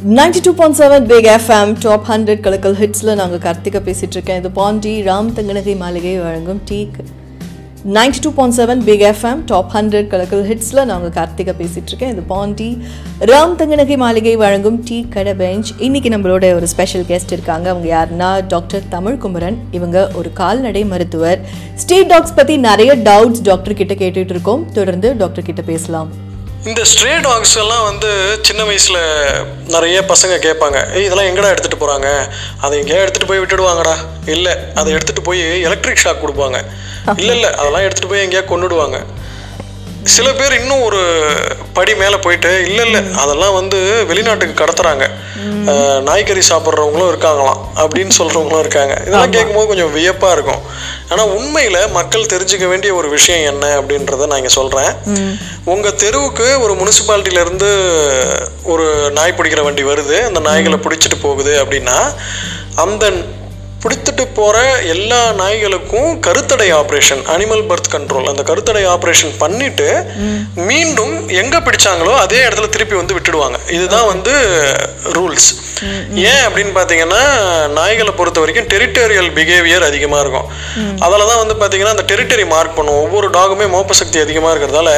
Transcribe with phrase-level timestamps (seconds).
[0.00, 4.50] Ninety two point seven Big FM top hundred கலக்கல் ஹிட்ஸில் நாங்கள் கார்த்திகா பேசிகிட்டு இருக்கேன் இது
[4.58, 6.96] பாண்டி ராம் தங்கநகை மாளிகை வழங்கும் டீக்
[7.96, 12.22] ninety two point seven Big FM top hundred கலக்கல் ஹிட்ஸில் நாங்கள் கார்த்திகா பேசிகிட்டு இருக்கேன் இது
[12.32, 12.78] பாண்டி
[13.32, 17.68] ராம் தங்கநகை மாளிகை வழங்கும் டீ கடை பெஞ்ச் இன்றைக்கி நம்மளோட ஒரு ஸ்பெஷல் கெஸ்ட் இருக்காங்க.
[17.74, 21.38] அவங்க யாருன்னா டாக்டர் தமிழ் குமரன் இவங்க ஒரு கால்நடை மருத்துவர்.
[21.74, 24.66] ஸ்ட்ரீட் டாக்ஸ் பற்றி நிறைய டவுட்ஸ் டாக்டர் கிட்ட கேட்டுட்டு இருக்கோம்.
[24.72, 26.10] தொடர்ந்து டாக்டர் கிட்ட பேசலாம்.
[26.64, 28.98] இந்த ஸ்ட்ரே டாக்ஸ் எல்லாம் வந்து சின்ன வயசில்
[29.66, 32.08] நிறைய பசங்க கேட்பாங்க ஏய் இதெல்லாம் எங்கடா எடுத்துகிட்டு போகிறாங்க
[32.60, 33.94] அதை எங்கேயா எடுத்துகிட்டு போய் விட்டுடுவாங்கடா.
[34.26, 36.58] இல்லை அதை எடுத்துகிட்டு போய் எலக்ட்ரிக் ஷாக் கொடுப்பாங்க.
[37.16, 38.98] இல்லை இல்லை அதெல்லாம் எடுத்துகிட்டு போய் எங்கேயா கொண்டுடுவாங்க
[40.02, 41.00] சில பேர் இன்னும் ஒரு
[41.80, 45.04] படி மேலே போயிட்டு இல்லை இல்லை அதெல்லாம் வந்து வெளிநாட்டுக்கு கடத்துறாங்க.
[45.70, 48.94] அஹ், நாய்க்கறி சாப்பிட்றவங்களும் இருக்காங்களாம் அப்படின்னு சொல்கிறவங்களும் இருக்காங்க.
[49.00, 50.62] இதெல்லாம் கேட்கும்போது கொஞ்சம் வியப்பாக இருக்கும்.
[51.08, 51.58] ஆனால் உண்மையில்
[51.90, 54.92] மக்கள் தெரிஞ்சுக்க வேண்டிய ஒரு விஷயம் என்ன அப்படின்றத நான் இங்கே சொல்கிறேன்
[55.66, 57.70] உங்கள் தெருவுக்கு ஒரு முனிசிபாலிட்டியிலேருந்து
[58.66, 60.18] ஒரு நாய் பிடிக்கிற வண்டி வருது.
[60.24, 61.98] அந்த நாய்களை பிடிச்சிட்டு போகுது அப்படின்னா
[62.76, 63.04] அந்த
[63.82, 64.56] பிடித்துட்டு போகிற
[64.94, 69.88] எல்லா நாய்களுக்கும் கருத்தடை ஆப்ரேஷன் அனிமல் பர்த் கண்ட்ரோல் அந்த கருத்தடை ஆப்ரேஷன் பண்ணிட்டு
[70.70, 73.58] மீண்டும் எங்கே பிடிச்சாங்களோ அதே இடத்துல திருப்பி வந்து விட்டுடுவாங்க.
[73.78, 74.34] இதுதான் வந்து
[75.16, 75.50] ரூல்ஸ்
[76.30, 77.20] ஏன் அப்படின்னு பார்த்தீங்கன்னா
[77.76, 80.48] நாய்களை பொறுத்த வரைக்கும் டெரிட்டோரியல் பிஹேவியர் அதிகமாக இருக்கும்.
[81.04, 84.90] அதில் தான் வந்து பார்த்தீங்கன்னா அந்த டெரிட்டரி மார்க் பண்ணும் ஒவ்வொரு டாகுமே மோப்ப சக்தி அதிகமாக இருக்கிறதால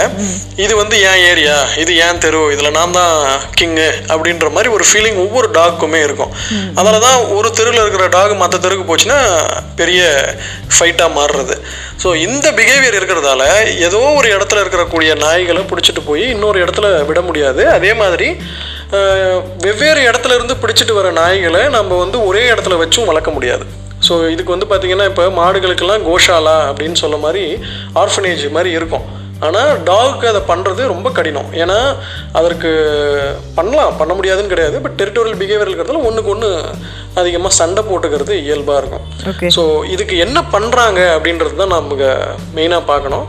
[0.64, 1.58] இது வந்து ஏன் ஏரியா?
[1.83, 2.41] இது ஏன் தெரு?
[2.55, 3.14] இதில் நான் தான்
[3.60, 6.33] கிங்கு அப்படின்ற மாதிரி ஒரு ஃபீலிங் ஒவ்வொரு டாக்குமே இருக்கும்.
[6.80, 9.20] அதில் தான் ஒரு தெருவில் இருக்கிற டாக் மற்ற தெருவுக்கு போச்சுன்னா
[9.81, 10.03] பெரிய
[10.75, 11.55] ஃபைட்டாக மாறுறது.
[12.03, 13.42] ஸோ இந்த பிஹேவியர் இருக்கிறதால
[13.87, 17.62] ஏதோ ஒரு இடத்துல இருக்கக்கூடிய நாய்களை பிடிச்சிட்டு போய் இன்னொரு இடத்துல விட முடியாது.
[17.77, 18.28] அதே மாதிரி
[19.67, 23.65] வெவ்வேறு இடத்துல இருந்து பிடிச்சிட்டு வர நாய்களை நம்ம வந்து ஒரே இடத்துல வச்சும் வளர்க்க முடியாது.
[24.06, 27.45] ஸோ இதுக்கு வந்து பார்த்திங்கன்னா இப்போ மாடுகளுக்கெல்லாம் கோஷாலா அப்படின்னு சொல்ல மாதிரி
[28.03, 29.05] ஆர்ஃபனேஜ் மாதிரி இருக்கும்.
[29.47, 31.48] ஆனால் டாக் அதை பண்ணுறது ரொம்ப கடினம்.
[31.62, 31.79] ஏன்னா
[32.41, 32.71] அதற்கு
[33.59, 33.97] பண்ணலாம்.
[34.01, 34.77] பண்ண முடியாதுன்னு கிடையாது.
[34.84, 36.50] பட் டெரிட்டோரியல் பிஹேவியர் இருக்கிறதுல ஒன்றுக்கு ஒன்று
[37.22, 39.06] அதிகமாக சண்டை போட்டுக்கிறது இயல்பாக இருக்கும்.
[39.56, 42.11] ஸோ இதுக்கு என்ன பண்ணுறாங்க அப்படின்றது தான் நமக்கு
[42.59, 43.27] மெயினாக பார்க்கணும்.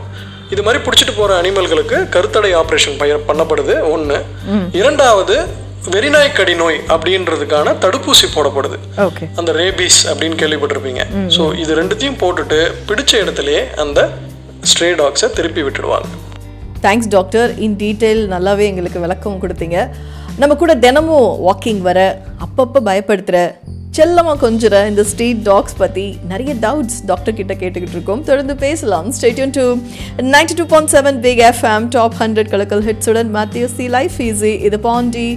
[0.54, 3.76] இது மாதிரி பிடிச்சிட்டு போகிற அனிமல்களுக்கு கருத்தடை ஆப்ரேஷன் பண்ணப்படுது.
[3.94, 4.18] ஒன்று
[4.80, 5.36] இரண்டாவது
[5.94, 8.76] வெறிநாய் கடி நோய் அப்படின்றதுக்கான தடுப்பூசி போடப்படுது.
[9.40, 11.02] அந்த ரேபீஸ் அப்படின்னு கேள்விப்பட்டிருப்பீங்க.
[11.36, 14.00] ஸோ இது ரெண்டுத்தையும் போட்டுட்டு பிடிச்ச இடத்துலயே அந்த
[14.72, 16.08] ஸ்ட்ரே டாக்ஸை திருப்பி விட்டுடுவாங்க.
[16.84, 19.78] தேங்க்ஸ் டாக்டர் இன் டீட்டெயில் நல்லாவே எங்களுக்கு விளக்கம் கொடுத்தீங்க.
[20.40, 22.00] நம்ம கூட தினமும் வாக்கிங் வர
[22.44, 23.40] அப்பப்போ பயப்படுத்துகிற
[23.96, 28.22] செல்லமாக கொஞ்சிற இந்த ஸ்ட்ரீட் டாக்ஸ் பற்றி நிறைய டவுட்ஸ் டாக்டர் கிட்ட கேட்டுக்கிட்டு இருக்கோம்.
[28.28, 29.12] தொடர்ந்து பேசலாம்.
[29.16, 29.66] Stay tuned to
[30.34, 34.80] ninety two point seven Big FM top hundred கலக்கல் ஹிட்ஸுடன் மேத்யூ சி லைஃப் ஈஸி இது
[34.88, 35.28] பாண்டி.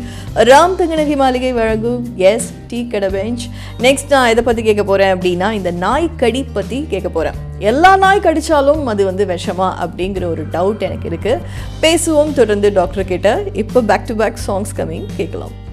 [0.51, 2.01] ராம் தங்கநகி மாளிகை வழங்கும்.
[2.31, 3.45] எஸ் டீ கடை பெஞ்ச்
[3.87, 8.19] நெக்ஸ்ட் நான் எதை பற்றி கேட்க போகிறேன் அப்படின்னா இந்த நாய் கடி பற்றி கேட்க போகிறேன் எல்லா நாய்
[8.19, 11.41] கடிச்சாலும் அது வந்து விஷமா அப்படிங்கிற ஒரு டவுட் எனக்கு இருக்கு.
[11.81, 15.65] பேசுவோம் தொடர்ந்து டாக்டர் கிட்ட இப்போ back to back songs coming கேட்கலாம்.